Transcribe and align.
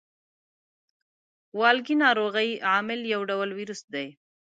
والګی 1.59 1.95
ناروغۍ 2.03 2.49
عامل 2.69 2.99
یو 3.13 3.21
ډول 3.29 3.49
ویروس 3.57 3.81
دی. 3.93 4.07